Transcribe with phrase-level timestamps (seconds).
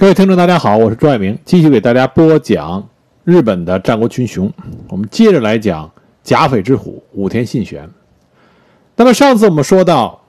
[0.00, 2.88] 各位听众，大家好，我是朱爱明，继续给大家播讲
[3.24, 4.48] 日本的战国群雄。
[4.90, 5.90] 我们接着来讲
[6.22, 7.90] 甲斐之虎武田信玄。
[8.94, 10.22] 那么上次我们说到，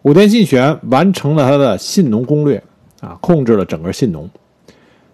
[0.00, 2.62] 武田信玄完成了他的信浓攻略，
[3.02, 4.26] 啊，控制了整个信浓。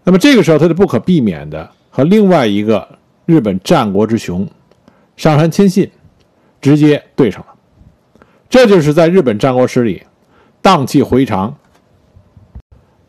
[0.05, 2.89] 那么这个时候，他就不可避免的和另外一个
[3.25, 4.49] 日本战国之雄
[5.17, 5.91] 上杉谦信
[6.61, 7.49] 直接对上了。
[8.49, 10.05] 这就是在日本战国史里
[10.63, 11.53] 荡气回肠。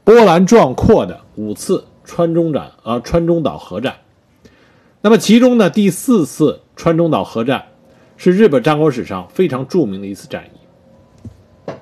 [0.07, 3.97] 波澜壮阔的五次川中战啊，川中岛合战。
[5.01, 7.65] 那么其中呢，第四次川中岛合战
[8.15, 11.73] 是日本战国史上非常著名的一次战役。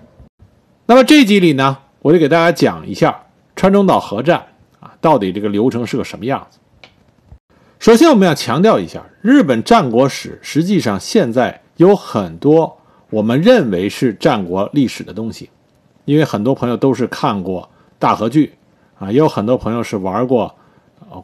[0.87, 4.43] 那么这集里呢，我就给大家讲一下川中岛合战
[4.79, 6.57] 啊，到底这个流程是个什么样子。
[7.77, 12.75] 首先，我们要强调一下，日本战国史实际上现在有很多
[13.11, 15.51] 我们认为是战国历史的东西，
[16.05, 17.69] 因为很多朋友都是看过。
[17.99, 18.53] 大和剧，
[18.99, 20.53] 啊，也有很多朋友是玩过，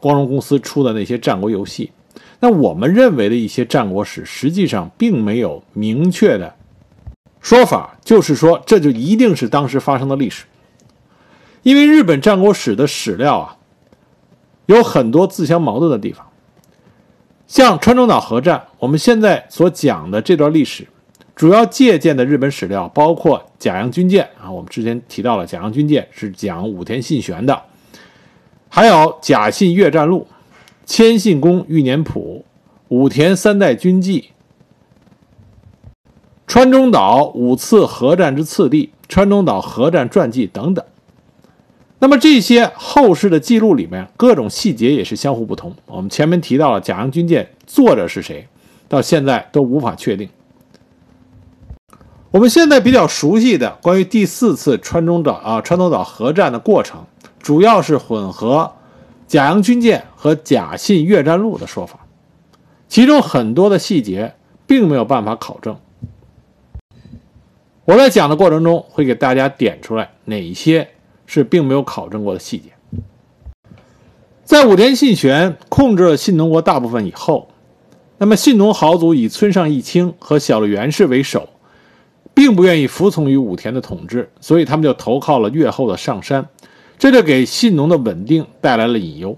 [0.00, 1.90] 光荣公司出的那些战国游戏。
[2.40, 6.54] 那我们认为的一些战国史，实际上并没有明确的
[7.40, 10.44] 说法，就是说这就一定是当时发生的历史。
[11.62, 13.56] 因为日本战国史的史料啊，
[14.66, 16.26] 有很多自相矛盾的地方。
[17.46, 20.88] 像川中岛合战，我们现在所讲的这段历史。
[21.34, 27.62] 主要借鉴的日本史料包括甲阳军舰啊，我们之前提到了甲阳军舰是讲武田信玄的，
[28.68, 30.26] 还有甲信越战录、
[30.84, 32.44] 千信公御年谱、
[32.88, 34.30] 武田三代军记、
[36.46, 40.84] 川中岛五次合战之次第、川中岛合战传记等等。
[41.98, 45.74] 那么这些后世的记录里面，各种细节也是相互不同。
[45.86, 48.46] 我们前面提到了甲阳军舰作者是谁，
[48.88, 50.28] 到现在都无法确定。
[52.32, 57.04] 我们现在比较熟悉的关于第四次川中岛啊川中岛合战的过程，
[57.42, 58.72] 主要是混合
[59.28, 62.06] 甲阳军舰和甲信越战录的说法，
[62.88, 64.34] 其中很多的细节
[64.66, 65.76] 并没有办法考证。
[67.84, 70.88] 我在讲的过程中会给大家点出来哪些
[71.26, 72.70] 是并没有考证过的细节。
[74.42, 77.50] 在武田信玄控制了信浓国大部分以后，
[78.16, 81.50] 那么信浓豪族以村上义清和小笠原氏为首。
[82.34, 86.48] 并不愿意服从于武田的统治，所以他们就投靠了越后的上山，
[86.98, 89.36] 这就给信浓的稳定带来了隐忧。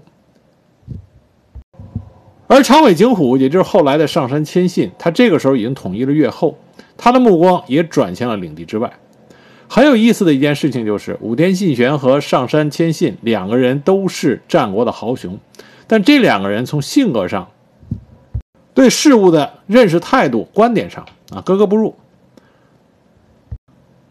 [2.47, 6.57] 而长尾景虎，也就是后来的上山谦信，他这个时候已经统一了越后，
[6.95, 8.93] 他的目光也转向了领地之外。
[9.67, 15.39] 很有意思的一件事情就是，武田信玄和上山谦信两个人都是战国的豪雄，
[15.87, 17.49] 但这两个人从性格上、
[18.75, 21.95] 对事物的认识态度、观点上啊，格格不入。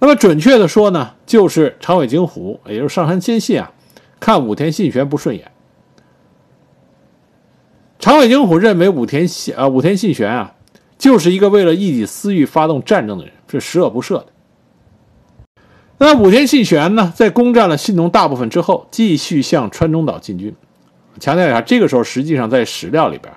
[0.05, 3.73] 那么准确的说呢，就是长尾景虎，也就是上杉谦信啊，
[4.21, 5.51] 看武田信玄不顺眼。
[7.99, 10.57] 长尾景虎认为武田信啊，武田信玄啊，
[10.99, 14.27] 就是一个为了一己私欲发动战争的人，是十恶不赦的。
[15.97, 20.55] 那武田信玄呢，在攻占了信浓大部分之后，继续向川中岛进军。
[21.19, 23.33] 强调一下，这个时候实际上在史料里边，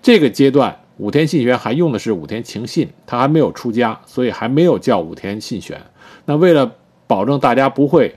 [0.00, 5.76] 这个阶段武田信玄还用的是武田晴信，他还没有出家，所以还没有叫武田信玄。
[6.24, 8.16] 那为了保证大家不会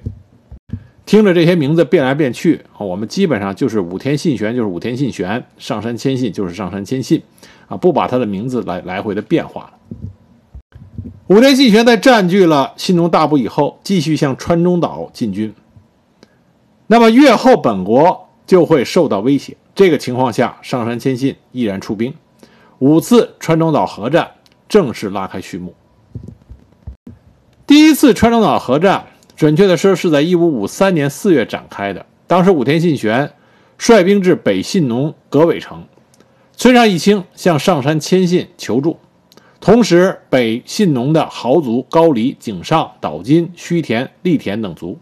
[1.06, 7.22] 听着这些名字变来变去，我们基本上就是武田信玄就是武田信玄，上杉谦信就是上杉谦信，
[7.68, 9.72] 啊，不把他的名字来来回的变化了。
[11.28, 15.54] 武田信玄在占据了信浓大部以后，继续向川中岛进军，
[16.88, 19.58] 那么越后本国就会受到威胁。
[19.74, 22.14] 这个情况下，上杉谦信毅然出兵，
[22.80, 24.32] 五次川中岛合战
[24.70, 25.74] 正式拉开序幕。
[27.68, 32.06] 第一次川中岛合战，准确的说是在一五五三年四月展开的。
[32.28, 33.32] 当时武田信玄
[33.78, 35.88] 率兵至北信浓葛尾城，
[36.56, 39.00] 村上义清向上杉谦信求助，
[39.60, 45.00] 同时北信浓的豪族高梨、井上、岛津、须田、利田等族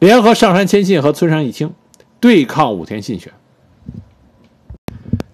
[0.00, 1.72] 联合上杉谦信和村上义清
[2.18, 3.32] 对抗武田信玄。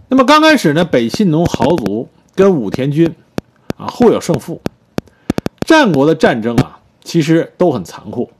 [0.09, 3.15] 那么刚开始呢，北信浓豪族跟武田军
[3.79, 4.61] 啊互有胜负。
[5.65, 8.31] 战国的战争啊，其实都很残酷。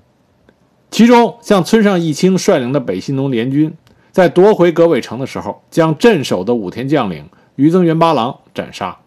[0.91, 3.75] 其中，像村上义清率领的北信浓联军，
[4.13, 8.99] 在夺回葛尾城的时候，将镇守的武田将领于增元八郎斩杀；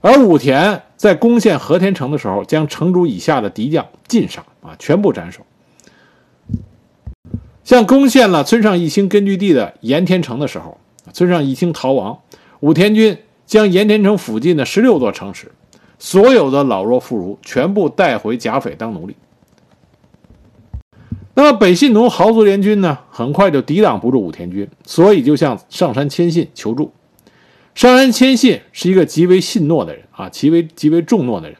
[0.00, 5.42] 而武田在攻陷和田城的时候，将城主以下的敌将尽杀啊，全部斩首。
[7.64, 10.78] 像攻陷了村上义清根据地的盐田城的时候，
[11.12, 12.18] 村上义清逃亡，
[12.60, 15.52] 武田军将盐田城附近的十六座城池。
[15.98, 19.16] 所有的老弱妇孺全部带回甲斐当奴隶。
[21.34, 26.92] 那么北信奴豪族联军呢，很快就抵挡不住武田军，所以就向上杉谦信求助。
[27.74, 31.56] 上杉谦信是一个极为信诺的人啊，极为极为重诺的人，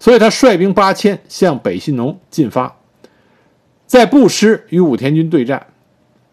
[0.00, 2.76] 所以他率兵八千向北信农进发，
[3.86, 5.68] 在布施与武田军对战。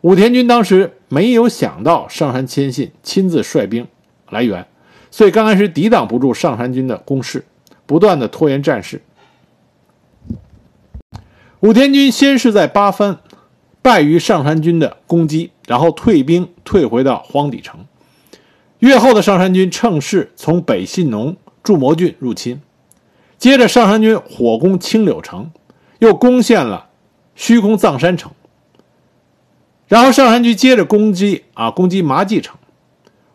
[0.01, 3.87] 武田军当时没有想到上杉谦信亲自率兵
[4.31, 4.65] 来援，
[5.17, 7.43] 所以刚开始抵挡不住上杉军的攻势，
[7.87, 9.01] 不断的拖延战事。
[11.61, 13.17] 武田军先是在八幡
[13.81, 17.87] 败于上杉军的攻击，然后退兵退回到荒底城。
[18.77, 22.61] 越后的上杉军乘势从北信浓筑摩郡入侵，
[23.39, 25.49] 接着上杉军火攻青柳城，
[25.97, 26.89] 又攻陷了
[27.33, 28.31] 虚空藏山城。
[29.87, 32.56] 然后上杉军接着攻击啊攻击麻纪城，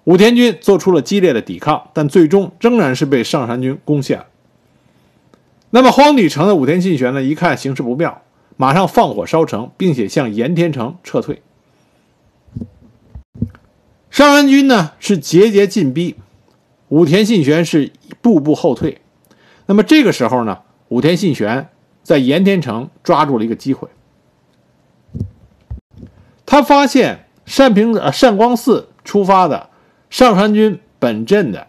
[0.04, 4.24] 武田军做出了激烈的抵抗，但最终仍然是被上杉军攻陷。
[5.70, 7.22] 那么荒底城的武田信玄呢？
[7.22, 8.22] 一看形势不妙，
[8.56, 11.40] 马上放火烧城，并且向盐田城撤退。
[14.10, 16.16] 上杉军呢是节节进逼，
[16.88, 19.00] 武田信玄是步步后退。
[19.66, 20.58] 那么这个时候呢，
[20.88, 21.68] 武田信玄
[22.02, 23.88] 在盐田城抓住了一个机会，
[26.44, 27.26] 他发现
[27.56, 29.70] 单平呃单光寺出发的
[30.12, 31.66] 上杉军本阵的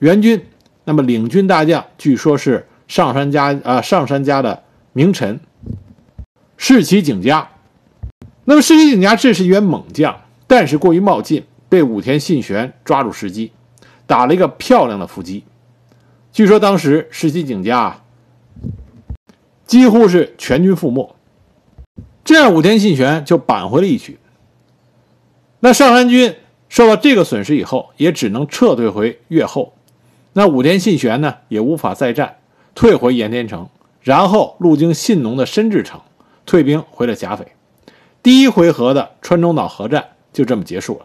[0.00, 0.44] 援军，
[0.82, 2.66] 那么领军大将据说是。
[2.88, 5.40] 上山家啊，上山家的名臣
[6.58, 7.48] 士崎景家。
[8.44, 13.52] 那么士崎景家这是一员猛将，但是过于冒进，被武田信玄抓住时机，
[14.06, 15.44] 打了一个漂亮的伏击。
[16.32, 18.02] 据说当时士崎景家
[19.64, 21.14] 几乎是全军覆没，
[22.24, 24.18] 这样武田信玄就扳回了一局。
[25.60, 26.34] 那上山军
[26.72, 29.74] 受到这个损失以后，也只能撤退回越后。
[30.32, 32.36] 那武田信玄呢，也无法再战。
[32.74, 33.68] 退回盐田城，
[34.00, 36.00] 然后路经信浓的深治城，
[36.46, 37.46] 退兵回了甲斐。
[38.22, 40.02] 第一回合的川中岛合战
[40.32, 41.04] 就这么结束了。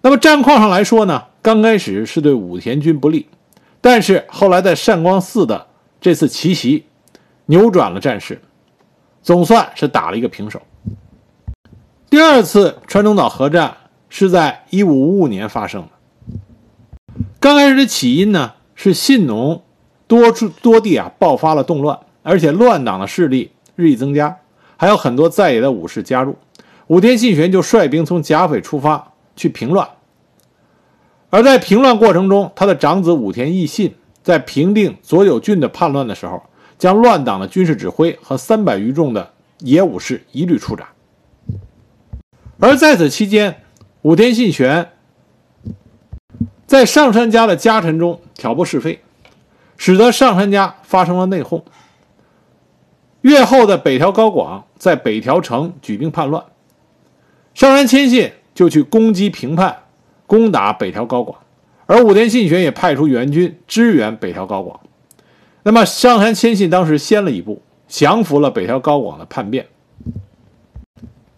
[0.00, 3.28] 那么战况上来说呢，刚开始是对武田军不利，
[3.80, 5.68] 但是后来在善光寺的
[6.00, 6.86] 这次奇袭，
[7.46, 8.42] 扭转了战事，
[9.22, 10.60] 总算是打了一个平手。
[12.10, 13.76] 第二次川中岛合战
[14.08, 15.88] 是在一五五五年发生的。
[17.40, 19.62] 刚开始的起因呢，是信浓。
[20.06, 24.38] 多处多地啊爆发了动乱，而且乱党的势力日益增加，
[24.78, 26.34] 还有很多在野的武士加入。
[26.86, 29.86] 武田信玄就率兵从甲斐出发去平乱。
[31.28, 36.42] 而在平乱过程中，他的长子武田义信在平定佐久郡的叛乱的时候，
[36.78, 40.88] 将乱党的军事指挥和三百余众的野武士一律处斩。
[42.58, 43.60] 而在此期间，
[44.02, 44.90] 武田信玄
[46.66, 49.00] 在上杉家的家臣中挑拨是非。
[49.80, 51.62] 使得上杉家发生了内讧。
[53.20, 56.44] 越后的北条高广在北条城举兵叛乱，
[57.54, 59.84] 上杉谦信就去攻击平叛，
[60.26, 61.38] 攻打北条高广，
[61.86, 64.80] 而武田信玄也派出援军支援北条高广。
[65.62, 69.68] 那么上杉谦信当时先了一步，降服了北条高广的叛变。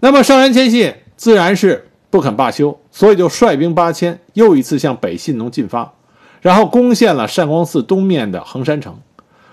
[0.01, 5.95] 那么上杉谦信自然是不肯罢休，所以就率兵八千，又一次向北信农进发。
[6.41, 8.99] 然后攻陷了善光寺东面的横山城，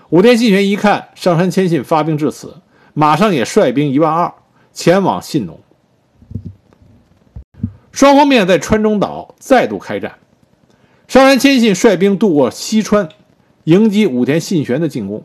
[0.08, 2.56] 武田信玄一看上杉谦信发兵至此，
[2.94, 4.32] 马上也率兵一万二
[4.72, 5.60] 前往信浓。
[7.92, 10.14] 双方面在川中岛再度开战，
[11.06, 13.08] 上杉谦信率兵渡过西川，
[13.64, 15.22] 迎击武田信玄的进攻。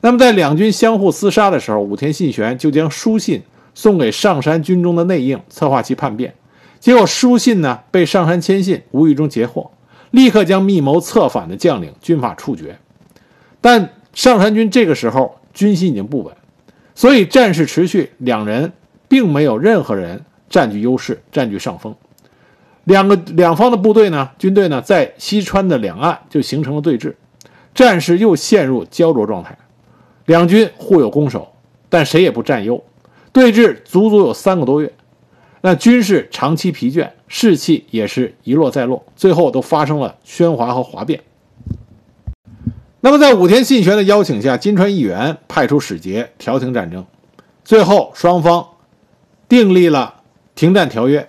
[0.00, 6.34] 那么在两军相互厮杀的时候，武田信玄就将书信送给上杉军中的内应，策划其叛变。
[6.82, 9.70] 结果书信呢被上杉谦信无意中截获。
[10.10, 12.76] 立刻将密谋策反的将领军法处决，
[13.62, 16.36] 但上杉军这个时候军心已经不稳，
[16.94, 18.70] 所以战事持续，两人
[19.08, 21.94] 并没有任何人占据优势、占据上风。
[22.84, 27.14] 两个两方的部队呢，军队呢，在西川的两岸就形成了对峙，
[27.74, 29.56] 战事又陷入焦灼状态。
[30.26, 31.50] 两军互有攻守，
[31.88, 32.84] 但谁也不占优，
[33.32, 34.92] 对峙足足有三个多月。
[35.64, 41.22] 那军事长期疲倦，士气也是一落再落，最后都发生了喧哗和哗变。
[43.00, 47.06] 那么，在武田信玄的邀请下，金川义元派出使节调停战争，
[47.64, 48.66] 最后双方
[49.48, 50.22] 订立了
[50.56, 51.28] 停战条约。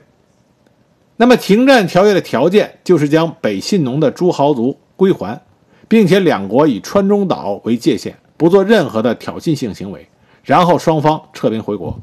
[1.18, 5.40] 那么，停战条约的条件就是将北信农的诸豪族归还，
[5.88, 10.08] 并且两国以川中岛为界限，不做任何的挑衅性行为，
[10.44, 12.00] 然后双方撤兵回国。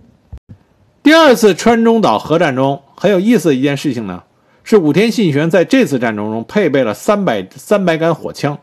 [1.03, 4.23] 第二次川中岛核战中很有意思的一件事情呢，
[4.63, 8.59] 是武田信玄在这次战争中配备了三百三百杆火枪。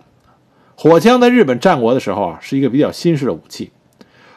[0.75, 3.71] 火枪在日本战国的时候啊，是一个比较新式的武器。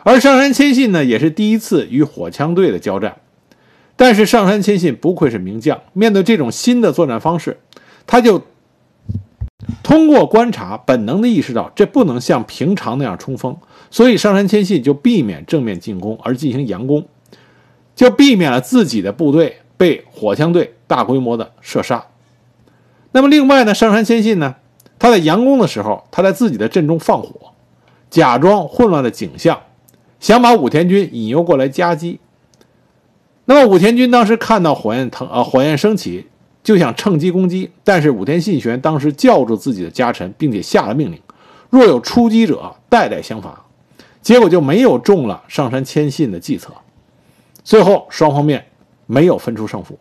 [0.02, 3.16] 而上杉谦信呢，也是第一次与火枪队的交战。
[3.96, 7.58] 但是上杉谦信不愧是名将，面对这种新的作战方式，
[8.06, 8.42] 他就
[9.82, 13.54] 通过观察，本能的意识到这不能像平常那样冲锋，
[13.90, 17.06] 所以上杉谦信就避免正面进攻，而进行佯攻，
[18.00, 22.06] 就避免了自己的部队被火枪队大规模的射杀。
[23.12, 24.54] 那么另外呢，上杉谦信呢，
[24.98, 27.52] 他在佯攻的时候，他在自己的阵中放火，
[28.08, 29.60] 假装混乱的景象。
[30.18, 32.18] 想把武田军引诱过来夹击。
[33.44, 36.26] 那么武田军当时看到火焰腾呃火焰升起，
[36.64, 37.70] 就想趁机攻击。
[37.84, 41.20] 但是武田信玄当时叫住自己的家臣，并且下了命令：
[41.68, 43.62] 若有出击者，代代相罚。
[44.22, 46.72] 结果就没有中了上杉谦信的计策。
[47.62, 48.66] 最后双方面
[49.06, 49.98] 没有分出胜负。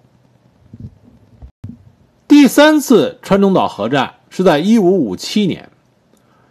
[2.27, 5.69] 第三次川中岛合战是在一五五七年，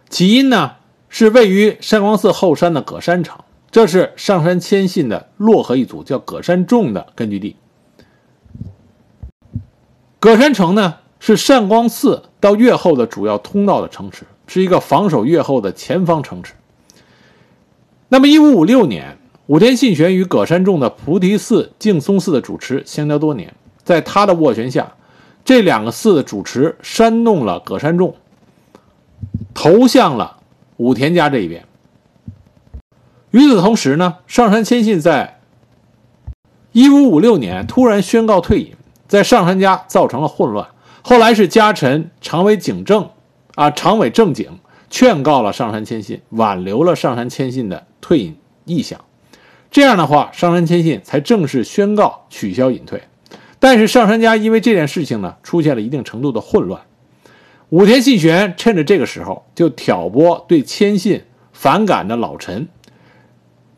[0.09, 0.73] 起因呢
[1.07, 3.39] 是位于山光寺后山的葛山城。
[3.71, 7.55] 这是上杉谦信的洛河一族叫葛山重的根据地。
[10.19, 16.55] 葛山城呢是善光寺到越后的主要通道的城池，是一个防守越后的前方城池。
[18.09, 19.18] 那么，一五五六年，
[19.49, 24.93] 武田信玄与葛山重的菩提寺、净松寺的主持相交多年，在他的斡旋下，
[25.43, 28.13] 这两个寺的主持煽动了葛山重，
[29.55, 30.37] 投向了
[30.77, 31.65] 武田家这一边。
[33.31, 35.39] 与此同时呢，上杉谦信在
[36.73, 38.75] 1556年突然宣告退隐，
[39.07, 40.67] 在上杉家造成了混乱。
[41.01, 43.09] 后来是家臣长尾景正，
[43.55, 44.59] 啊，长尾正景
[44.91, 49.01] 劝告了上杉谦信，挽留了上杉谦信的退隐意向。
[49.71, 53.01] 这样的话，上杉谦信才正式宣告取消隐退。
[53.59, 56.81] 但是上杉家因为这件事情呢，出现了一定程度的混乱。
[57.69, 61.23] 武田信玄趁着这个时候，就挑拨对谦信
[61.53, 62.67] 反感的老臣。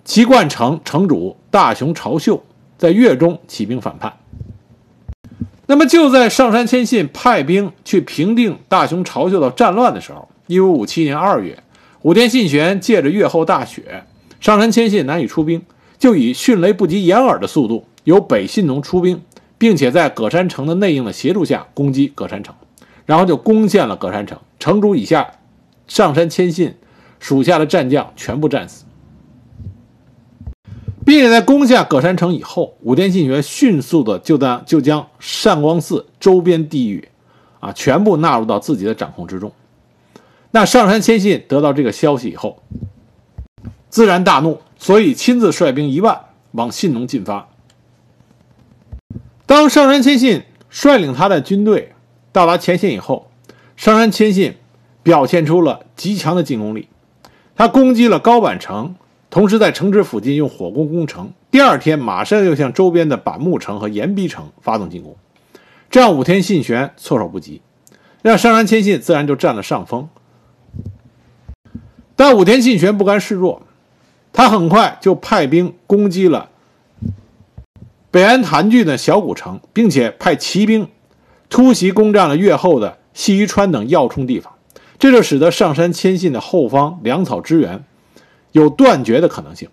[0.06, 2.44] 齐冠城城主大雄朝秀
[2.78, 4.14] 在越中起兵反叛。
[5.68, 11.62] 那么就在上杉谦信派兵去平定大雄朝秀的战乱的时候，一五五七年二月，
[12.02, 14.04] 武田信玄借着越后大雪，
[14.40, 15.62] 上杉谦信难以出兵，
[16.02, 19.22] 就以迅雷不及掩耳的速度由北信浓出兵，
[19.60, 22.56] 并且在葛山城的内应的协助下攻击葛山城，
[23.06, 24.40] 然后就攻陷了葛山城。
[24.58, 25.36] 城主以下，
[25.86, 26.74] 上山谦信
[27.20, 28.86] 属下的战将全部战死。
[31.06, 37.10] 并且在攻下葛山城以后，武田信玄迅速的就当就将善光寺周边地域，
[37.60, 39.52] 啊，全部纳入到自己的掌控之中。
[40.50, 42.64] 那上山谦信得到这个消息以后，
[43.92, 46.20] 自然大怒，所以亲自率兵一万
[46.54, 47.50] 往信浓进发。
[49.46, 51.92] 当上杉谦信率领他的军队
[52.32, 53.30] 到达前线以后，
[53.76, 54.56] 上杉谦信
[55.04, 56.88] 表现出了极强的进攻力，
[57.56, 58.96] 他攻击了高坂城。
[59.30, 65.16] 同时，在城池附近用火攻攻城，第二天马上又向周边的板木城和岩壁城发动进攻，
[65.90, 67.62] 这样武田信玄措手不及，
[68.22, 70.10] 让上杉谦信自然就占了上风。
[72.18, 73.62] 但武田信玄不甘示弱，
[74.34, 76.50] 他很快就派兵攻击了
[78.10, 80.88] 北安坛郡的小古城，并且派骑兵
[81.50, 84.54] 突袭攻占了越后的细鱼川等要冲地方，
[84.98, 87.84] 这就使得上杉谦信的后方粮草支援。
[88.54, 89.70] 有断绝的可能性。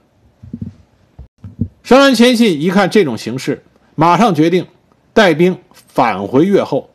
[1.82, 3.64] 上杉谦信一看这种形势，
[3.96, 4.68] 马上决定
[5.12, 6.88] 带兵返回越后。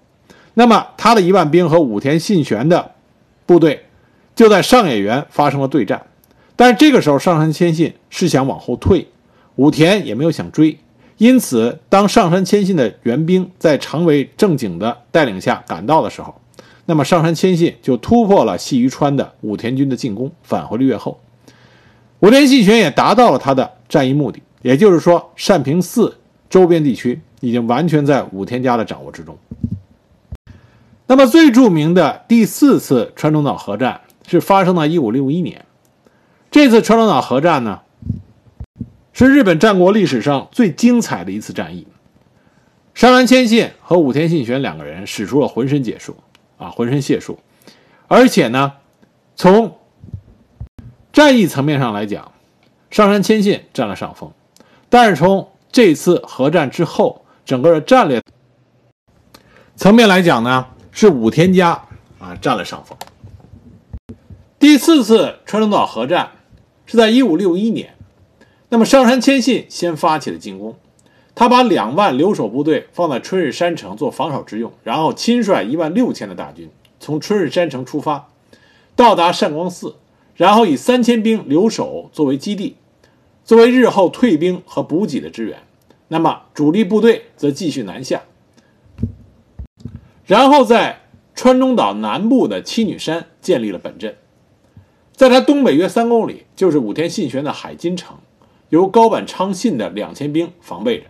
[0.53, 2.91] 那么，他的一万兵和武田信玄的
[3.45, 3.85] 部队
[4.33, 6.07] 就在上野原发生了对战。
[6.55, 9.07] 但是这个时候，上杉谦信是想往后退，
[9.55, 10.77] 武田也没有想追。
[11.17, 16.35] 因此，当上杉谦信的援兵在长尾正景的带领下赶到的时候，
[16.85, 21.19] 那么上杉谦信就突破了细于川的武田军的进攻，返回了越后。
[22.19, 26.17] 武田信玄也达到了他的战役目的，也就是说，善平寺
[26.49, 29.37] 周边地区已经完全在武田家的掌握之中。
[31.07, 35.65] 那么，最著名的第四次川中岛合战是发生在一五六一年。
[36.53, 37.81] 这次川中岛核战呢，
[39.11, 41.87] 是日本战国历史上最精彩的一次战役。
[42.93, 46.15] 山原谦信和武田信玄两个人使出了浑身解数
[46.59, 47.39] 啊，浑身解数，
[48.07, 48.73] 而且呢，
[49.35, 49.79] 从
[51.11, 52.31] 战役层面上来讲，
[52.91, 54.31] 上杉谦信占了上风，
[54.89, 58.21] 但是从这次核战之后，整个的战略
[59.75, 61.71] 层面来讲呢，是武田家
[62.19, 62.95] 啊占了上风。
[64.59, 66.29] 第四次川中岛核战
[66.85, 67.95] 是在1561年，
[68.69, 70.75] 那么上杉谦信先发起了进攻，
[71.35, 78.29] 他把两万留守部队放在春日山城做防守之用，然后亲率一万六千的大军从春日山城出发，
[78.95, 79.95] 到达善光寺。
[80.35, 82.75] 然后以三千兵留守作为基地，
[83.45, 85.59] 作为日后退兵和补给的支援。
[86.07, 88.23] 那么主力部队则继续南下，
[90.25, 91.01] 然后在
[91.35, 94.15] 川中岛南部的七女山建立了本阵。
[95.13, 98.17] 在它东北约三公里，就是武田信玄的海津城，
[98.69, 101.05] 由高坂昌信的两千兵防备着。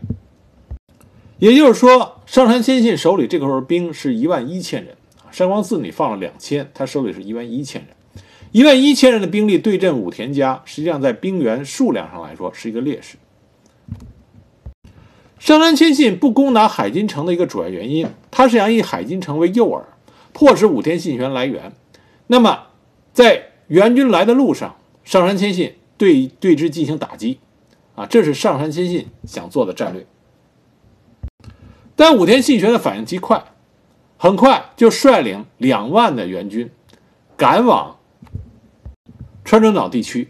[1.40, 4.96] 也就是说，上杉谦信手里这个时候兵是一万一千人，
[5.32, 7.90] 山光寺里放了两千，他手里是一万一千人。
[8.52, 13.18] 一万一千人的兵力对阵武田家，实际上在兵员数量上来说是一个劣势。
[15.40, 19.82] 上杉谦信不攻打海津城的一个主要原因，他是想以海津城为诱饵，
[20.34, 21.74] 迫使武田信玄来援。
[22.28, 22.68] 那么，
[23.12, 27.40] 在援军来的路上，上杉谦信对对之进行打击，
[27.96, 30.06] 啊，这是上杉谦信想做的战略。
[31.96, 33.44] 但武田信玄的反应极快，
[34.18, 36.72] 很快就率领两万的援军
[37.38, 37.98] 赶往
[39.46, 40.30] 川中岛地区。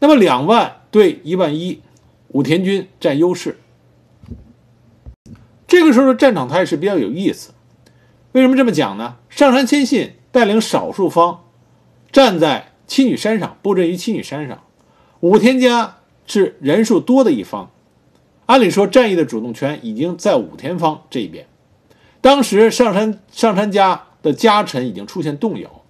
[0.00, 1.80] 那么两万对一万一。
[2.28, 3.60] 武田军占优势，
[5.68, 7.52] 这个时候的战场态势比较有意思。
[8.32, 9.18] 为什么这么讲呢？
[9.28, 11.43] 上杉谦信带领少数方
[12.14, 14.62] 站在七女山上，布阵于七女山上。
[15.18, 15.96] 武田家
[16.28, 17.72] 是人数多的一方，
[18.46, 21.48] 按理说战役的主动权已经在武田方这一边。
[22.20, 25.82] 当时上山上杉家的家臣已经出现动摇，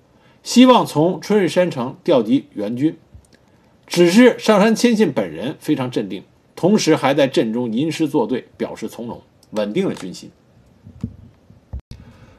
[0.42, 2.96] 希望从春日山城调集援军，
[3.86, 6.24] 只是上杉谦信本人非常镇定。
[6.56, 10.30] 同时还在阵中吟诗作对，表示从容，稳定了军心。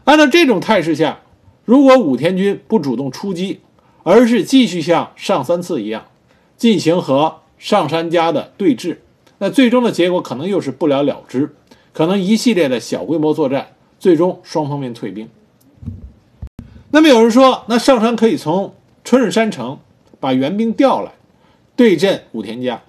[0.06, 1.20] 按照这种态势下，
[1.64, 3.60] 如果武田军不主动出击，
[4.06, 6.06] 而是继续像上三次一样
[6.56, 8.98] 进行和上杉家的对峙，
[9.40, 11.56] 那最终的结果可能又是不了了之，
[11.92, 13.70] 可能一系列的小规模作战，
[14.00, 15.28] 最终双方面退兵。
[16.92, 19.80] 那么有人说，那上山可以从春日山城
[20.20, 21.14] 把援兵调来，
[21.76, 22.84] 对阵武田家。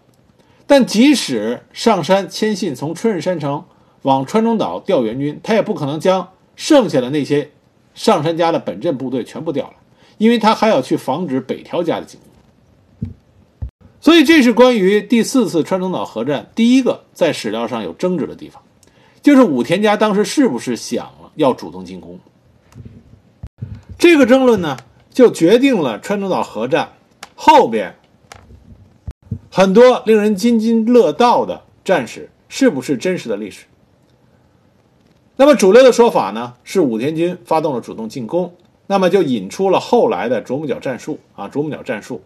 [0.67, 3.65] 但即使上山谦信从春日山城
[4.03, 7.53] 往川中岛调援军，他也不可能将剩下的那些
[7.95, 9.73] 上山家的本镇部队全部调来，
[10.19, 13.11] 因为他还要去防止北条家的进攻。
[14.01, 18.63] 所以，这是关于第四次川中岛核战第一个在史料上有争执的地方，
[19.21, 22.19] 就是武田家当时是不是想要主动进攻。
[23.99, 24.77] 这个争论呢，
[25.11, 26.93] 就决定了川中岛核战
[27.35, 27.97] 后边。
[29.51, 33.65] 很多令人津津乐道的战史是不是真实的历史？
[35.37, 38.55] 那么主流的说法呢是武田军发动了主动进攻，
[38.87, 42.23] 那么就引出了后来的啄木鸟战术啊，啄木鸟战术，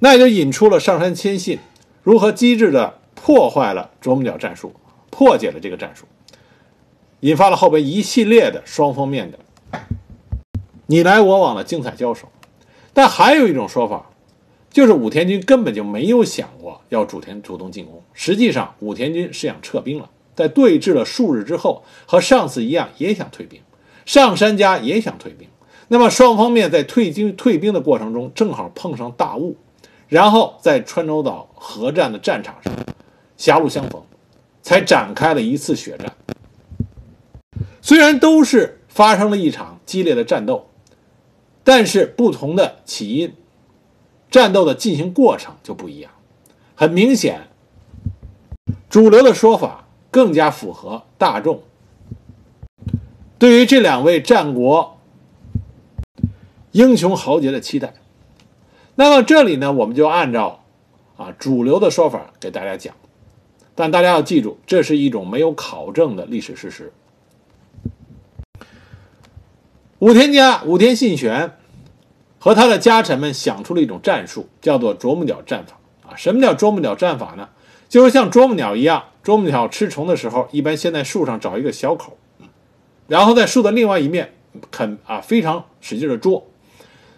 [0.00, 1.58] 那也就引出了上杉谦信
[2.02, 4.72] 如何机智的破坏了啄木鸟战术，
[5.10, 6.06] 破解了这个战术，
[7.20, 9.38] 引发了后边一系列的双方面的
[10.86, 12.28] 你来我往的精彩交手。
[12.92, 14.06] 但还有一种说法。
[14.70, 20.10] 就是武田军根本就没有想过要主田主动进攻，实际上武田军是想撤兵了。
[20.36, 23.62] 在对峙了数日之后，和上次一样也想退兵，
[24.08, 25.46] 上山家也想退兵。
[25.88, 29.54] 那么双方面在退军退兵的过程中，正好碰上大雾，
[30.08, 32.72] 然后在川州岛核战的战场上
[33.36, 34.02] 狭路相逢，
[34.62, 36.14] 才展开了一次血战。
[37.82, 40.70] 虽然都是发生了一场激烈的战斗，
[41.62, 43.34] 但是不同的起因。
[44.30, 46.10] 战斗的进行过程就不一样，
[46.74, 47.48] 很明显，
[48.88, 51.62] 主流的说法更加符合大众
[53.38, 54.98] 对于这两位战国
[56.72, 57.94] 英雄豪杰的期待。
[58.96, 60.64] 那么这里呢，我们就按照
[61.16, 62.94] 啊主流的说法给大家讲，
[63.74, 66.92] 但大家要记住，这是一种没有考证的历史事实。
[70.00, 71.52] 武田家武田信玄。
[72.40, 75.76] 和他的家臣们想出了一种战术，叫做啄木鸟战法
[76.08, 76.14] 啊。
[76.14, 77.48] 什么叫啄木鸟战法呢？
[77.88, 82.16] 就是像啄木鸟一样，啄木鸟吃虫的时候，一般先在树上找一个小口，
[83.08, 84.34] 然后在树的另外一面
[84.70, 86.46] 啃啊，非常使劲的啄。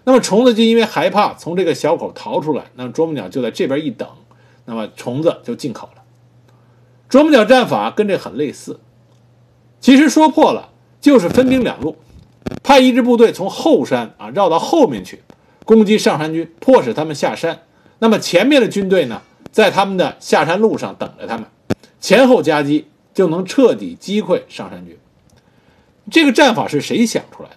[0.05, 4.09] 那么虫子就因为害怕从这个小口逃出来，那么啄木鸟就在这边一等，
[4.65, 6.03] 那么虫子就进口了。
[7.09, 8.81] 啄木鸟战法跟这很类似，
[9.81, 11.97] 其实说破了就是分兵两路。
[12.63, 15.23] 派一支部队从后山啊绕到后面去
[15.65, 17.63] 攻击上山军，迫使他们下山。
[17.99, 21.47] 那么前面的军队呢，在他们的下山路上等着他们，
[22.01, 24.97] 前后夹击就能彻底击溃上山军。
[26.11, 27.57] 这个战法是谁想出来的？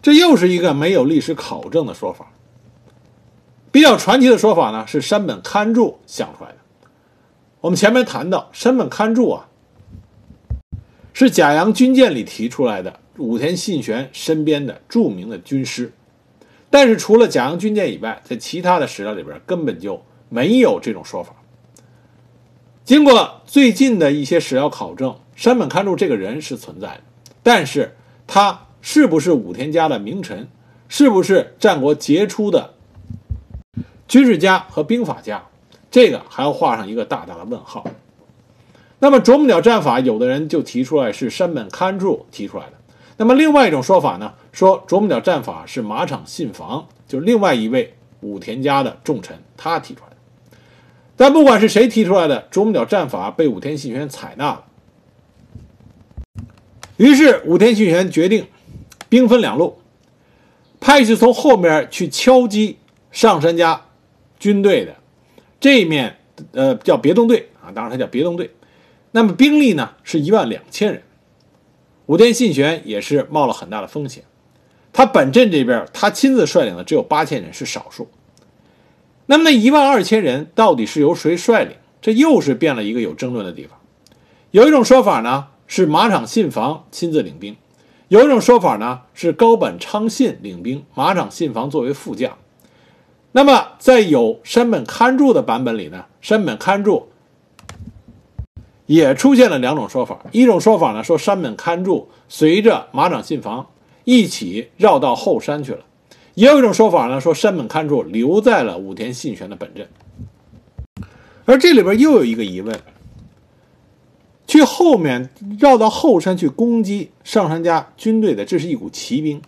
[0.00, 2.30] 这又是一个没有历史考证的说法。
[3.72, 6.56] 比较传奇的说法呢，是山本勘助想出来的。
[7.60, 9.48] 我们前面谈到山本勘助啊。
[11.12, 15.92] 是甲阳军舰里提出来的武田信玄身边的著名的军师，
[16.68, 21.34] 但是除了甲阳军舰以外，在其他的史料里边根本就没有这种说法。
[22.84, 27.00] 经过最近的一些史料考证，山本勘助这个人是存在的，
[27.42, 27.94] 但是
[28.26, 30.48] 他是不是武田家的名臣，
[30.88, 32.72] 是不是战国杰出的
[34.08, 35.44] 军事家和兵法家，
[35.90, 37.84] 这个还要画上一个大大的问号。
[38.98, 42.72] 那么啄木鸟战法，有的人就提出来是山本勘助提出来的。
[43.18, 50.16] 那么另外一种说法呢，说啄木鸟战法是马场信房，就是另外一位武田家的重臣他提出来的。
[51.14, 54.64] 但不管是谁提出来的，啄木鸟战法被武田信玄采纳了。
[56.96, 58.46] 于是武田信玄决定
[59.08, 59.78] 兵分两路，
[60.80, 62.78] 派去从后面去敲击
[63.10, 63.86] 上杉家
[64.38, 64.96] 军队的
[65.60, 66.18] 这一面，
[66.52, 68.50] 呃，叫别动队啊，当然它叫别动队。
[69.12, 71.02] 那么兵力呢是一万两千人。
[72.06, 74.24] 武田信玄也是冒了很大的风险，
[74.92, 78.08] 他本镇这边他亲自率领的只有八千人，是少数。
[79.26, 81.76] 那么那一万二千人到底是由谁率领？
[82.00, 83.80] 这又是变了一个有争论的地方。
[84.52, 87.56] 有一种说法呢是马场信房亲自领兵，
[88.08, 92.36] 有一种说法呢是高本昌信领兵，马场信房作为副将。
[93.32, 97.08] 那么在有山本勘助的版本里呢，山本勘助。
[98.86, 103.66] 也出现了两种说法，一种说法呢说山本勘助随着马场信房
[104.04, 105.80] 一起绕到后山去了，
[106.34, 109.88] 也有一种说法呢说山本勘助留在了武田信玄的本阵。
[111.46, 112.78] 而这里边又有一个疑问：
[114.46, 119.40] 去后面绕到后山去攻击上山家军队的，这是一股骑兵。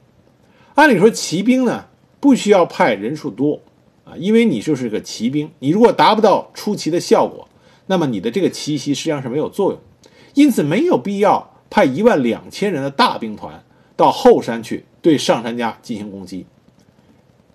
[0.74, 1.86] 按理说骑兵呢
[2.20, 3.60] 不需要派人数多
[4.04, 7.48] 啊，因为你就是个骑兵，你如果达不到出奇的效果。
[7.90, 9.80] 那么你的这个奇袭实际上是没有作用，
[10.34, 13.64] 因此没有必要派一万两千人的大兵团
[13.96, 16.44] 到后山去对上山家进行攻击，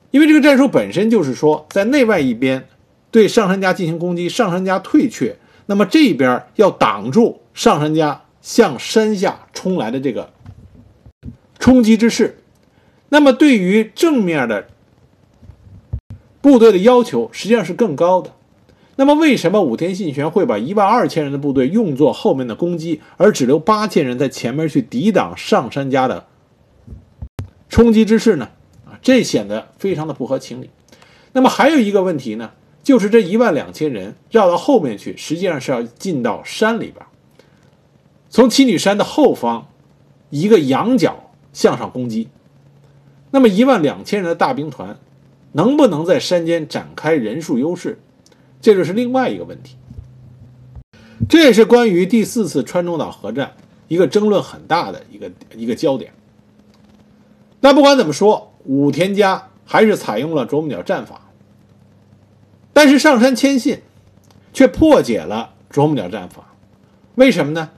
[0.10, 2.68] 因为这个战术本身就是说在内外一边
[3.12, 10.32] 对上山家进行攻击，上山家退却，那么这边要挡住上杉家向山下冲来的这个
[11.60, 12.40] 冲击之势，
[13.10, 14.68] 那么对于正面的
[16.42, 18.34] 部队的要求实际上是更高的。
[18.96, 26.28] 那么，为什么武田信玄会把一万二千人的部队用作后面的攻击，而只留八千人在前面去抵挡上杉家的
[27.70, 28.50] 冲击之势呢？
[28.86, 30.70] 啊，这显得非常的不合情理。
[31.32, 32.52] 那么还有一个问题呢，
[32.84, 37.04] 就是这一万两千人绕到后面去，实际上是要进到山里边，
[38.30, 39.68] 从七女山的后方
[40.30, 42.28] 一个仰角向上攻击。
[43.32, 45.00] 那么一万两千人的大兵团，
[45.54, 48.00] 能不能在山间展开人数优势？
[48.62, 49.76] 这就是另外一个问题，
[51.28, 53.54] 这也是关于第四次川中岛合战
[53.88, 56.14] 一个争论很大的一个一个焦点。
[57.60, 61.23] 那不管怎么说，武田家还是采用了啄木鸟战法，
[62.74, 63.82] 但是上山谦信
[64.52, 66.54] 却破解了啄木鸟战法。
[67.16, 67.70] 为什么呢？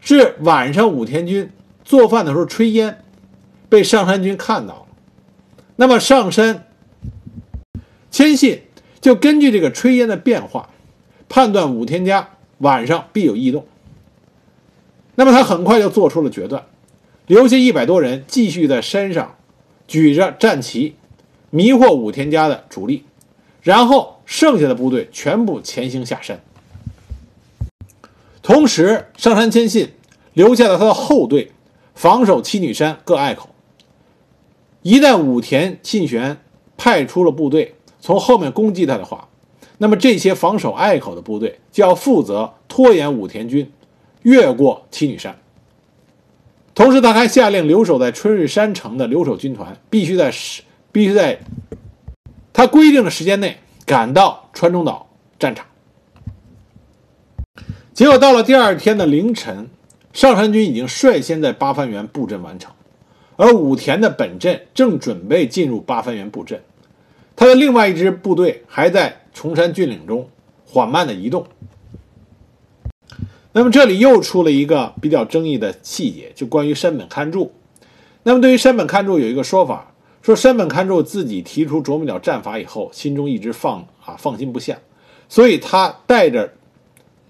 [0.00, 1.50] 是晚上武田军
[1.84, 3.02] 做饭的时候炊烟，
[3.68, 4.86] 被上山军看到了。
[5.76, 6.66] 那么上山
[8.10, 8.62] 谦信。
[9.00, 10.70] 就根据这个炊烟的变化，
[11.28, 12.28] 判断武田家
[12.58, 13.66] 晚上必有异动。
[15.16, 16.66] 那么他很快就做出了决断，
[17.26, 19.34] 留下一百多人继续在山上
[19.88, 20.94] 举着战旗，
[21.50, 23.02] 迷惑武田家的主力，
[23.60, 26.40] 然后剩下的部队全部潜行下山。
[28.40, 29.90] 同时，上山谦信
[30.32, 31.52] 留下了他的后队
[31.94, 33.50] 防守七女山各隘口。
[34.80, 36.38] 一旦武田信玄
[36.78, 39.28] 派出了部队，从后面攻击他的话，
[39.76, 43.70] 那么这些防守隘口的部队就要负责拖延武田军
[44.22, 45.38] 越过七女山。
[46.74, 50.32] 同时，他还下令留守在春日山城的留守军团必须在
[50.90, 51.38] 必须在
[52.54, 55.66] 他规定的时间内赶到川中岛战场。
[57.92, 59.68] 结果到了第二天的凌晨，
[60.12, 62.72] 上杉军已经率先在八幡原布阵完成，
[63.36, 66.62] 而武田的本阵正准备进入八幡原布阵。
[67.36, 70.28] 他的另外一支部队还在崇山峻岭中
[70.66, 71.46] 缓慢的移动。
[73.52, 77.52] 那么这里又出了一个比较争议的细节，就关于山本勘助。
[78.22, 79.91] 那么对于山本勘助有一个说法，
[80.22, 84.78] 说山本勘助自己提出啄木鸟战法以后，心中一直放啊放心不下，
[85.28, 86.52] 所以他带着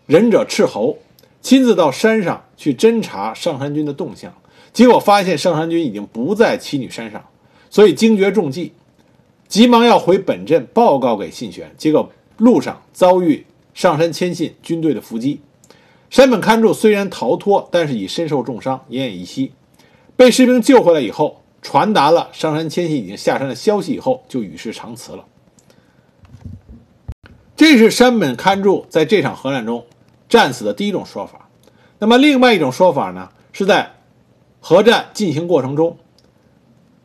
[0.07, 0.99] 忍者赤猴
[1.41, 4.35] 亲自到山上去侦查上山军的动向，
[4.75, 7.25] 结果发现上山军已经不在七女山上，
[7.71, 8.73] 所以惊觉中计。
[9.49, 15.41] 急忙要回本镇报告给信玄，结果路上遭遇上山谦信军队的伏击。
[16.09, 19.53] 山本勘助虽然逃脱，但是已身受重伤，奄奄一息。
[20.17, 25.25] 被士兵救回来以后，传达了上杉谦信已经下山的消息以后，就与世长辞了。
[27.57, 29.87] 这是山本勘助在这场核战中
[30.29, 31.49] 战死的第一种说法。
[32.01, 33.93] 那么，另外一种说法呢，是在
[34.61, 35.99] 核战进行过程中，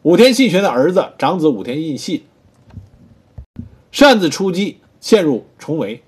[0.01, 2.23] 武田信玄的儿子长子武田信信
[3.91, 6.01] 擅自出击，陷入重围。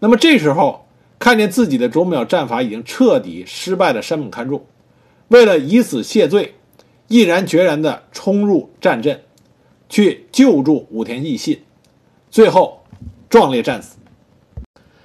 [0.00, 0.86] 那么这时候，
[1.18, 4.66] 看见自己的啄木鸟战法已经彻底失败的山本勘助，
[5.28, 6.55] 为了以死谢罪，
[7.08, 9.20] 毅然决然地冲入战阵，
[9.88, 11.62] 去救助武田义信，
[12.30, 12.82] 最后
[13.28, 13.96] 壮烈战死。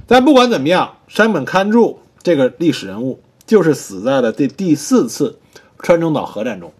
[0.07, 5.39] 但不管怎么样，山本勘助这个历史人物就是死在了这第四次
[5.79, 6.73] 川中岛核战中。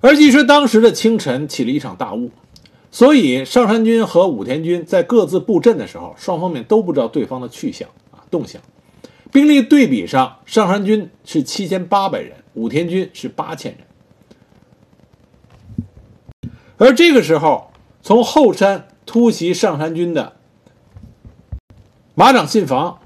[0.00, 2.30] 而其实当时的清晨起了一场大雾。
[2.94, 8.60] 所以，上山军和武田军在各自布阵的时候，双方面都不知道对方的去向啊动向。
[9.32, 13.74] 兵力对比上，上山军是七千八百人，武田军是八千
[16.42, 16.50] 人。
[16.76, 17.70] 而这个时候，
[18.02, 20.36] 从后山突袭上山军的
[22.14, 23.00] 马长信房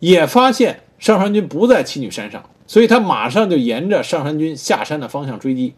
[0.00, 5.74] 也发现上山军不在七女山上，所以他马上就沿着上山军下山的方向追击。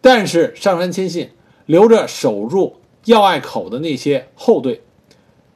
[0.00, 1.30] 但是上山谦信
[1.66, 2.76] 留着守住。
[3.06, 4.82] 要隘口的那些后队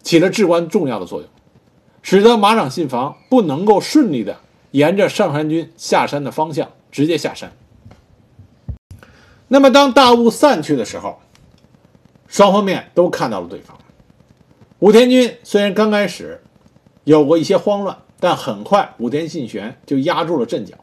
[0.03, 1.29] 起了至关重要的作用，
[2.01, 4.39] 使得马长信房不能够顺利的
[4.71, 7.51] 沿着上山军下山的方向直接下山。
[9.49, 11.19] 那么，当大雾散去的时候，
[12.29, 13.77] 双方面都看到了对方。
[14.79, 16.41] 武田军虽然刚开始
[17.03, 20.77] 有过一些慌乱，但很快武田信玄就压住了阵脚。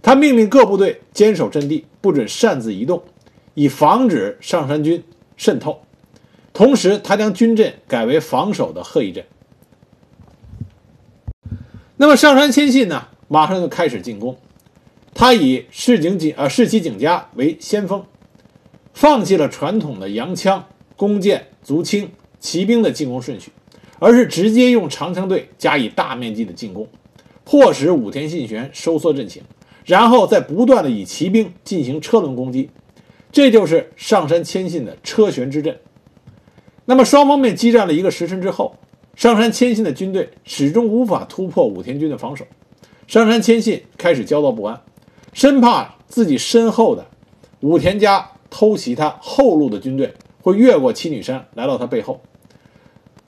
[0.00, 3.04] 他命令各部队坚守阵地，不准擅自移动，
[3.52, 5.04] 以防止上山军。
[5.36, 5.82] 渗透，
[6.54, 9.26] 同时他将军阵改为防守的鹤翼阵。
[11.98, 14.38] 那么上山谦信呢，马上就开始进攻。
[15.18, 18.04] 他以市井警呃市旗警家为先锋，
[18.92, 23.50] 放弃了传统的洋枪、弓箭、足轻、骑兵的进攻顺序，
[23.98, 26.86] 而是直接用长枪队加以大面积的进攻，
[27.44, 29.42] 迫使武田信玄收缩阵型，
[29.86, 32.68] 然后再不断的以骑兵进行车轮攻击。
[33.32, 35.80] 这就是上山谦信的车旋之阵。
[36.84, 38.76] 那么双方面激战了一个时辰之后，
[39.14, 42.46] 上山谦信的军队始终无法突破武田军的防守。
[43.06, 44.82] 上山谦信开始焦躁不安，
[45.36, 47.06] 生怕自己身后的
[47.60, 52.22] 武田家偷袭他后路的军队会越过七女山来到他背后。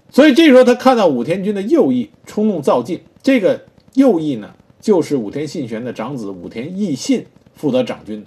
[0.09, 8.25] 所以这时候他看到武田军的右翼冲动造进，这个右翼呢，就是武田信玄的长子武田义信负责掌军。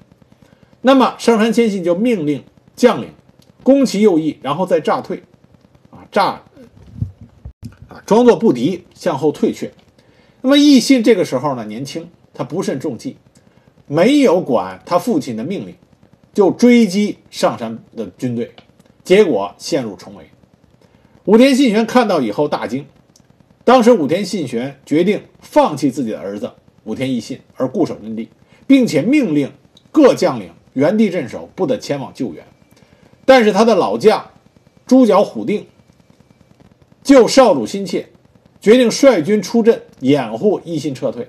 [0.82, 2.44] 那么上杉谦信就命令
[2.76, 3.10] 将领
[3.64, 5.24] 攻其右翼，然后再诈退，
[5.90, 6.44] 啊诈
[7.88, 9.74] 啊装作不敌，向后退却。
[10.42, 13.18] 那么义信这个时候呢年轻，他不慎中计，
[13.92, 15.76] 没有管他父亲的命令，
[16.34, 18.50] 就追击上山的军队，
[19.04, 20.24] 结果陷入重围。
[21.26, 22.86] 武田信玄看到以后大惊，
[23.66, 26.54] 当时武田信玄决定放弃自己的儿子
[26.86, 28.30] 武田义信，而固守阵地，
[28.66, 29.52] 并且命令
[29.92, 30.52] 各将领。
[30.72, 32.46] 原地镇守，不得前往救援。
[33.26, 34.32] 但是他的老将
[34.88, 35.68] 猪脚虎定
[37.04, 38.08] 救少主心切，
[38.62, 41.28] 决定率军出阵掩护义信撤退。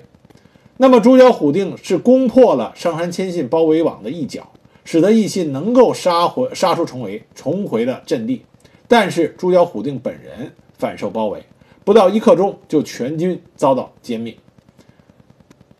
[0.77, 4.51] 那么猪脚虎定是攻破了上山谦信包围网的一角，
[4.83, 8.43] 使得义信能够杀回杀出重围，重回了阵地。
[8.87, 11.43] 但是猪脚虎定本人反受包围，
[11.83, 14.35] 不到一刻钟就全军遭到歼灭。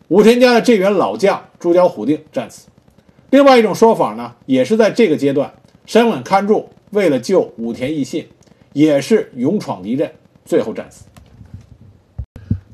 [0.09, 2.67] 武田家的这员老将猪脚虎定战死。
[3.31, 5.51] 另外一种说法呢，也是在这个阶段，
[5.87, 8.27] 山本勘助为了救武田义信，
[8.73, 10.11] 也是勇闯敌阵，
[10.45, 11.05] 最后战死。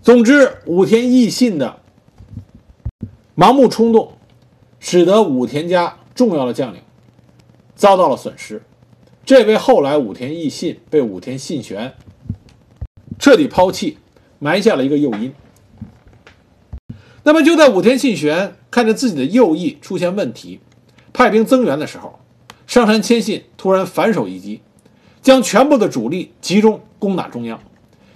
[0.02, 1.80] 总之，武田义信的
[3.40, 4.16] 盲目冲动，
[4.82, 6.82] 使得武田家重要的将领
[7.74, 8.62] 遭到了损失，
[9.24, 11.94] 这为后来武田义信被武田信玄
[13.18, 13.98] 彻底抛弃
[14.40, 15.34] 埋下了一个诱因。
[17.24, 20.60] 那么就在武田信玄看着自己的右翼出现问题，
[21.14, 22.20] 派兵增援的时候，
[22.68, 24.60] 上杉谦信突然反手一击，
[25.22, 27.62] 将全部的主力集中攻打中央，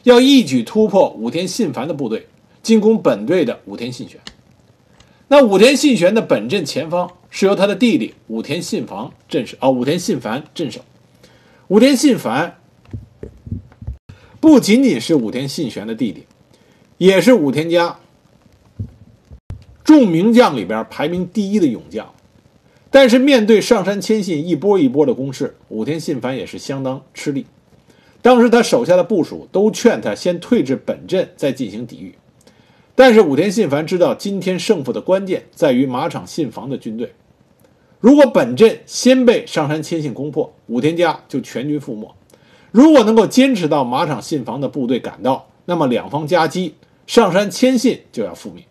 [0.04, 2.28] 要一举突破武田信繁的部队，
[2.62, 4.20] 进攻本队的武田信玄。
[5.34, 10.82] 那武田信玄的本阵前方是由他的弟弟武田信房镇守，啊，武田信繁镇守。
[11.70, 12.58] 武田信繁
[14.40, 16.28] 不仅仅是武田信玄的弟弟，
[17.00, 17.98] 也是武田家。
[19.84, 22.14] 众名将里边排名第一的勇将，
[22.92, 27.48] 但是面对上山谦信一波一波的攻势，武田信繁也是相当吃力。
[28.22, 32.14] 当时他手下的部属都劝他先退至本阵，再进行抵御。
[32.96, 37.14] 但是武田信繁知道今天胜负的关键在于马场信房的军队，
[38.00, 42.14] 如果本阵先被上杉谦信攻破，武田家就全军覆没；
[42.72, 46.76] 如果能够坚持到马场信房的部队赶到，那么两方夹击，
[47.08, 48.64] 上杉谦信就要覆灭。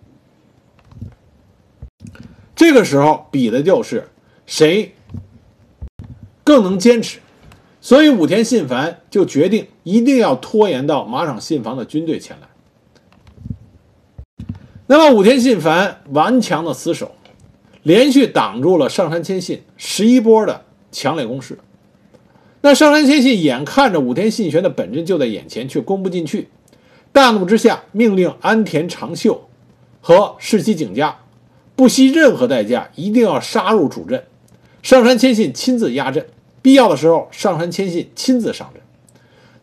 [2.55, 4.09] 这个时候比的就是
[4.47, 4.95] 谁
[6.45, 7.19] 更能坚持，
[7.81, 12.47] 所以武田信繁就决定一定要拖延到马场信房的军队前来。
[14.93, 17.13] 那么武田信繁顽强的死守，
[17.83, 21.59] 连续挡住了上杉谦信十一波的强烈攻势。
[22.61, 26.49] 那上杉谦信眼看着武田信玄的本阵就在眼前，却攻不进去，
[27.11, 29.49] 大怒之下，命令安田长秀
[30.03, 31.17] 和世袭景家。
[31.75, 34.23] 不惜任何代价，一定要杀入主阵。
[34.83, 36.27] 上杉谦信亲自压阵，
[36.61, 38.83] 必要的时候，上杉谦信亲自上阵。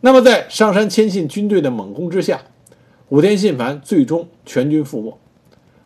[0.00, 2.42] 那么，在上杉谦信军队的猛攻之下，
[3.10, 5.18] 武田信繁最终全军覆没，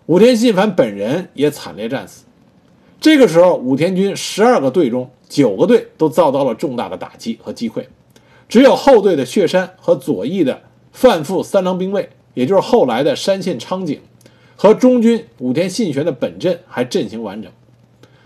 [0.06, 2.24] 武田信繁本人也惨烈战死。
[3.00, 7.86] 这个时候，武田军十二个队中九个队都遭到了重大的打击和击溃，
[8.48, 10.62] 只有后队的血山和左翼的
[10.92, 14.00] 范富三郎兵卫，也就是后来的山县昌景。
[14.56, 17.50] 和中军武田信玄的本阵还阵型完整，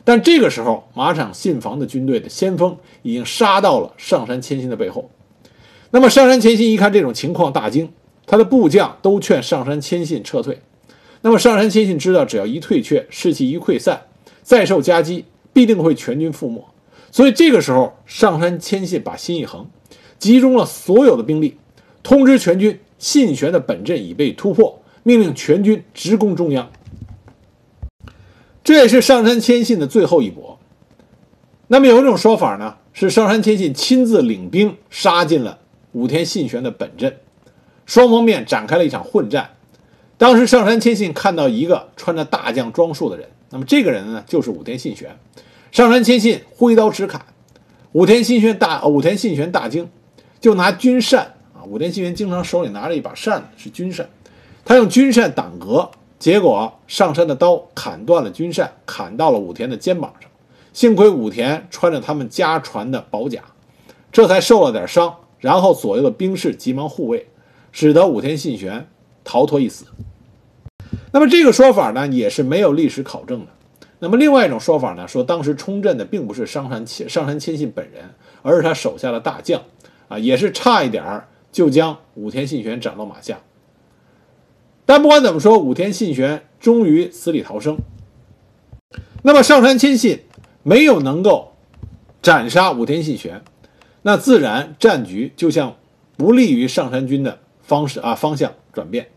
[0.04, 5.08] 但这个时候马场信房的军队的先锋已经杀到了上山谦信的背后。
[5.90, 7.90] 那么上山谦信一看这种情况大惊，
[8.26, 10.60] 他的部将都劝上山谦信撤退。
[11.22, 14.02] 那么上山谦信知道，只要一退却，士气一溃散，
[14.42, 16.64] 再受夹击，必定会全军覆没。
[17.10, 19.68] 所以这个时候上山谦信把心一横，
[20.18, 21.56] 集中了所有的兵力，
[22.02, 24.82] 通知全军信玄的本阵已被突破。
[25.04, 26.70] 命令全军直攻中央，
[28.62, 30.58] 这也是上山谦信的最后一搏。
[31.68, 35.60] 那么有一种说法呢，是上山谦信亲自领兵杀进了
[35.92, 37.16] 武田信玄的本阵，
[37.86, 39.48] 双方面展开了一场混战。
[40.18, 45.16] 当时上山谦信看到一个穿着大将装束的人，那么这个人呢就是武田信玄。
[45.70, 47.24] 上山谦信挥刀直砍，
[47.92, 49.88] 武田信玄大武田信玄大惊，
[50.40, 54.08] 就拿军扇啊，武田信玄经常手里拿着一把扇子，是军扇。
[54.64, 60.28] 他用军扇挡格，结果上山的刀砍断了军扇，砍到了武田的肩膀上。
[60.72, 63.42] 幸亏武田穿着他们家传的宝甲，
[64.10, 65.14] 这才受了点伤。
[65.38, 67.28] 然后左右的兵士急忙护卫，
[67.70, 68.88] 使得武田信玄
[69.28, 69.84] 逃脱一死。
[71.12, 73.46] 那么这个说法呢，也是没有历史考证的。
[73.98, 78.04] 那么另外一种说法呢，说当时冲阵的并不是上山谦上山谦信本人，
[78.40, 79.62] 而是他手下的大将，
[80.08, 83.40] 啊，也是差一点儿就将武田信玄斩落马下。
[84.86, 87.76] 但不管怎么说，武田信玄终于死里逃生。
[89.22, 90.20] 那么上杉谦信
[90.62, 91.52] 没有能够
[92.22, 93.42] 斩杀武田信玄，
[94.00, 95.76] 那自然战局就向
[96.16, 99.08] 不利于上杉军的方式啊方向转变。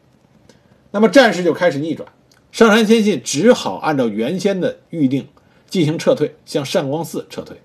[0.91, 2.10] 那么战事就开始逆转，
[2.51, 5.27] 上杉谦信只好按照原先的预定
[5.69, 7.62] 进行撤退，向善光寺撤退。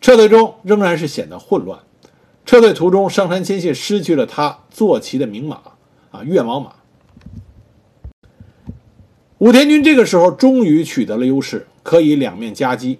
[0.00, 1.80] 撤退中仍然是显得混乱。
[2.44, 5.60] 撤退途中，上杉谦信失去了他坐骑的名马
[6.10, 6.72] 啊越王马。
[9.38, 12.98] 武田军这个时候终于取得了优势，可以两面夹击。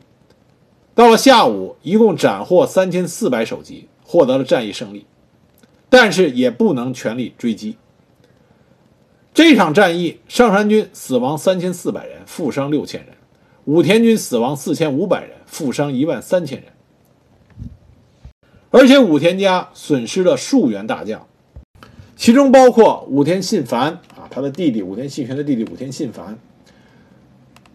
[0.95, 5.07] 到了下午，一共斩获三千四百首级，获得了战役胜利，
[5.89, 7.77] 但是也不能全力追击。
[9.37, 13.11] 这场战役，上杉军死亡三千四百人，负伤六千人；
[13.67, 16.73] 武田军死亡四千五百人，负伤一万三千人。
[18.71, 21.27] 而且武田家损失了数员大将，
[22.17, 24.25] 其中包括武田信繁啊。
[24.31, 26.39] 他的弟弟武田信玄的弟弟武田信繁，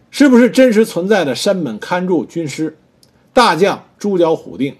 [0.09, 2.75] 是不是真实存在的山本勘助军师、
[3.33, 4.75] 大将猪脚虎定、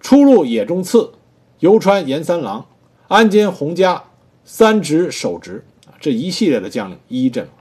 [0.00, 1.12] 出入野中次、
[1.60, 2.66] 游川严三郎、
[3.06, 4.02] 安间弘家、
[4.44, 5.64] 三直守直
[6.04, 7.54] 这一系列的将领一一阵亡。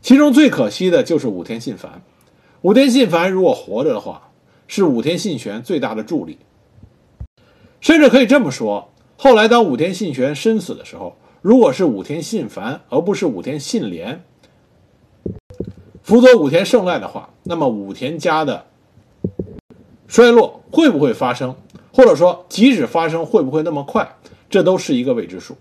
[0.00, 2.02] 其中最可惜的就是武田信繁。
[2.62, 4.30] 武田信繁如果活着的话，
[4.68, 6.38] 是武田信玄最大的助力。
[7.80, 11.16] 甚至可以这么说，后来当武田信玄身死的时候。
[11.42, 14.22] 如果是武田信繁而不是武田信廉
[16.04, 18.66] 辅佐武田胜赖的话，那么武田家的
[20.06, 21.56] 衰落会不会发生？
[21.92, 24.16] 或者说，即使发生，会不会那么快？
[24.48, 25.56] 这都是一个未知数。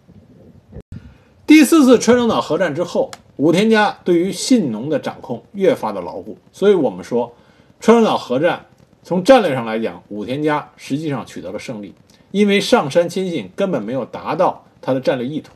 [1.47, 7.33] 第四次川中岛合战之后，武田家对于信农的掌控越发的牢固，所以我们说，
[7.79, 8.65] 川中岛合战
[9.01, 11.95] 从战略上来讲，武田家实际上取得了胜利，
[12.31, 15.53] 因为上杉亲信根本没有达到他的战略意图。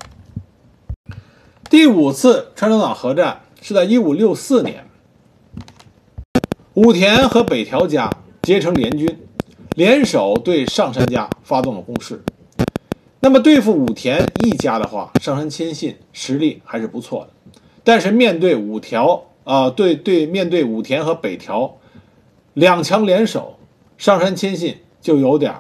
[1.70, 4.86] 第五次川中岛合战是在1564年，
[6.76, 8.10] 武田和北条家
[8.42, 9.20] 结成联军，
[9.76, 12.24] 联手对上杉家发动了攻势。
[13.24, 17.30] 那么对付武田一家的话，上杉谦信实力还是不错的。
[17.84, 21.78] 但是面对五条啊，对对，面对武田和北条
[22.55, 23.59] 两强联手，
[23.95, 25.53] 上杉谦信就有点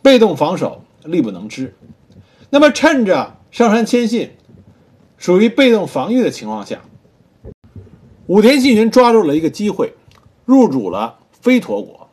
[0.00, 1.74] 被动防守，力不能支。
[2.48, 4.30] 那么趁着上杉谦信
[5.18, 6.80] 属于被动防御的情况下，
[8.26, 9.92] 武田信玄抓住了一个机会，
[10.46, 12.08] 入主了飞陀国。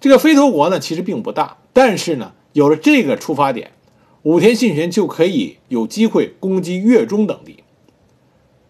[0.00, 3.72] 这个飞陀国呢，其实并不大，但是呢，有了这个出发点，
[4.22, 7.64] 武田信玄就可以有机会攻击越中等地。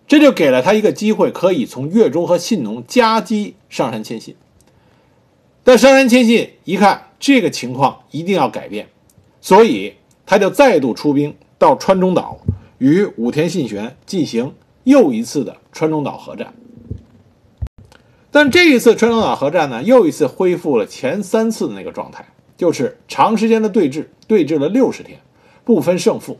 [0.07, 4.37] 这就给了他一个机会，可以从越中和信浓夹击上杉谦信。
[5.64, 8.89] 但上杉谦信一看这个情况一定要改变，
[9.41, 9.95] 所以。
[10.24, 12.39] 他就再度出兵到川中岛，
[12.78, 14.55] 与武田信玄进行
[14.85, 16.55] 又一次的川中岛合战。
[18.30, 22.32] 但这一次川中岛合战呢，又一次恢复了前三次的那个状态，
[22.63, 25.19] 就是长时间的对峙，对峙了六十天，
[25.65, 26.39] 不分胜负。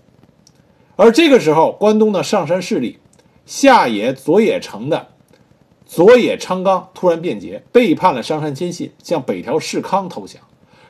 [0.95, 3.01] 而这个时候，关东的上山势力
[3.45, 5.09] 下野佐野城的
[5.85, 10.41] 佐野昌刚突然变节，背叛了上山谦信，向北条氏康投降，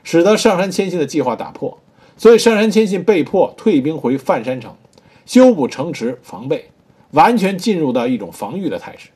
[0.04, 1.78] 使得上山谦信的计划打破。
[2.18, 4.76] 所以上山谦信被迫退兵回范山城，
[5.24, 6.70] 修补城池防备，
[7.12, 9.08] 完全进入到一种防御的态势。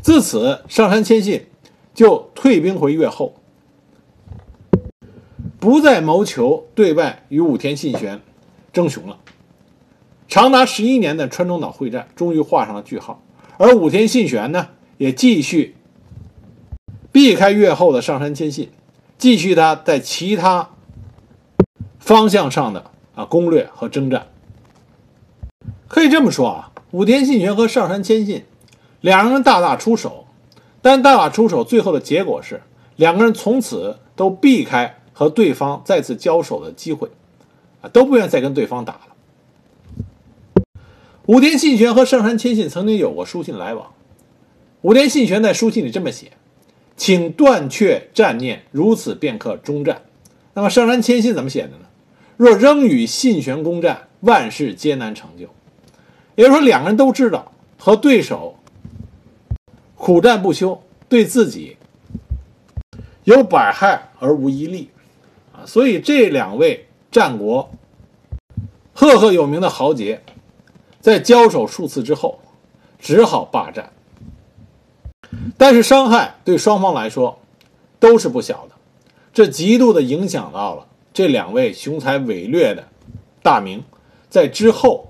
[0.00, 1.44] 自此，上山谦信
[1.92, 3.34] 就退兵回越后，
[5.64, 8.20] 不再谋求对外与武田信玄
[8.70, 9.16] 争雄了。
[10.28, 13.22] 长达十一年的川中岛会战终于画上了句号，
[13.56, 15.74] 而武田信玄呢，也继续
[17.10, 18.72] 避开越后的上杉谦信。
[19.16, 20.68] 继续他在其他
[21.98, 24.26] 方向上的啊攻略和征战，
[25.88, 28.44] 可以这么说啊，武田信玄和上杉谦信
[29.00, 30.26] 两人大打出手，
[30.82, 32.60] 但大打出手最后的结果是
[32.96, 37.08] 两个人从此都避开和对方再次交手的机会，
[37.80, 40.74] 啊都不愿再跟对方打了。
[41.24, 43.94] 武田信玄和上杉谦信曾经有过书信来往，
[44.82, 46.32] 武田信玄在书信里这么写。
[46.96, 50.02] 请断却战念，如此便可终战。
[50.52, 51.86] 那么上杉谦信怎么写的呢？
[52.36, 55.48] 若仍与信玄攻战，万事皆难成就。
[56.36, 58.56] 也就是说，两个人都知道和对手
[59.96, 61.76] 苦战不休，对自己
[63.24, 64.90] 有百害而无一利。
[65.66, 67.70] 所以这两位战国
[68.92, 70.22] 赫赫有名的豪杰，
[71.00, 72.40] 在交手数次之后，
[72.98, 73.92] 只好罢战。
[75.56, 77.40] 但是伤害对双方来说
[77.98, 78.74] 都是不小的，
[79.32, 82.88] 这极度的影响到了这两位雄才伟略的
[83.42, 83.82] 大名
[84.28, 85.08] 在之后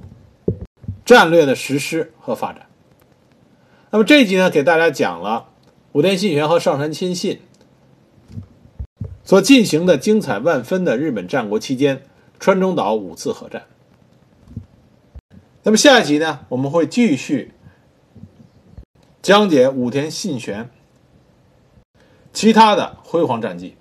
[1.05, 2.67] 战略的实施和发展。
[3.91, 5.49] 那么这一集呢，给大家讲了
[5.93, 7.41] 武田信玄和上杉谦信
[9.25, 12.03] 所进行的精彩万分的日本战国期间
[12.39, 13.65] 川中岛五次核战。
[15.63, 17.53] 那么下一集呢，我们会继续。
[19.23, 20.69] 讲解武田信玄
[22.35, 23.75] 其他的辉煌战绩。